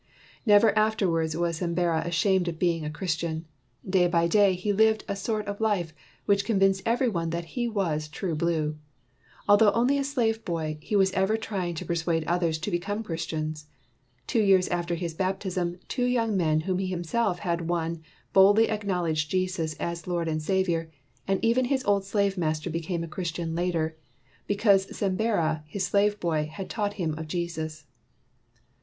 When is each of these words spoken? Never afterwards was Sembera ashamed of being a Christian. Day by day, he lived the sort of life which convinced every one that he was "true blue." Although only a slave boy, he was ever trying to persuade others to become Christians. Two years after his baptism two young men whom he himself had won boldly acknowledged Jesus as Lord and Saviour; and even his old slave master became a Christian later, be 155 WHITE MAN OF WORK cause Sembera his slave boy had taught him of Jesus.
Never 0.47 0.75
afterwards 0.75 1.37
was 1.37 1.59
Sembera 1.59 2.03
ashamed 2.03 2.47
of 2.47 2.57
being 2.57 2.83
a 2.83 2.89
Christian. 2.89 3.45
Day 3.87 4.07
by 4.07 4.27
day, 4.27 4.55
he 4.55 4.73
lived 4.73 5.05
the 5.05 5.13
sort 5.15 5.45
of 5.45 5.61
life 5.61 5.93
which 6.25 6.43
convinced 6.43 6.81
every 6.87 7.07
one 7.07 7.29
that 7.29 7.45
he 7.53 7.67
was 7.67 8.07
"true 8.07 8.33
blue." 8.33 8.79
Although 9.47 9.71
only 9.73 9.99
a 9.99 10.03
slave 10.03 10.43
boy, 10.43 10.79
he 10.81 10.95
was 10.95 11.11
ever 11.11 11.37
trying 11.37 11.75
to 11.75 11.85
persuade 11.85 12.23
others 12.23 12.57
to 12.57 12.71
become 12.71 13.03
Christians. 13.03 13.67
Two 14.25 14.41
years 14.41 14.67
after 14.69 14.95
his 14.95 15.13
baptism 15.13 15.77
two 15.87 16.05
young 16.05 16.35
men 16.35 16.61
whom 16.61 16.79
he 16.79 16.87
himself 16.87 17.37
had 17.37 17.69
won 17.69 18.01
boldly 18.33 18.71
acknowledged 18.71 19.29
Jesus 19.29 19.75
as 19.75 20.07
Lord 20.07 20.27
and 20.27 20.41
Saviour; 20.41 20.89
and 21.27 21.37
even 21.45 21.65
his 21.65 21.83
old 21.85 22.05
slave 22.05 22.39
master 22.39 22.71
became 22.71 23.03
a 23.03 23.07
Christian 23.07 23.53
later, 23.53 23.95
be 24.47 24.55
155 24.55 24.61
WHITE 24.65 24.65
MAN 24.65 25.13
OF 25.13 25.19
WORK 25.19 25.63
cause 25.63 25.69
Sembera 25.69 25.69
his 25.69 25.85
slave 25.85 26.19
boy 26.19 26.49
had 26.51 26.71
taught 26.71 26.93
him 26.95 27.13
of 27.19 27.27
Jesus. 27.27 27.85